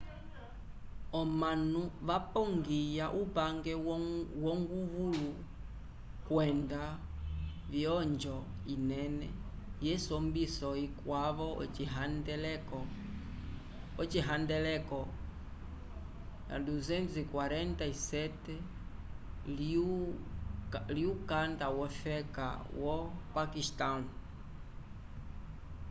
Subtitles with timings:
[1.19, 3.73] omanu vapogiya upange
[4.43, 5.29] wonguvulu
[6.25, 6.83] kwenda
[7.71, 8.37] vyonjo
[8.73, 9.27] inene
[9.85, 11.47] yesombiso ikwavo
[14.01, 14.99] ocihandeleko
[16.55, 18.53] 247
[20.95, 22.47] lyukanda wofeka
[22.81, 22.95] wo
[23.33, 24.01] paquistão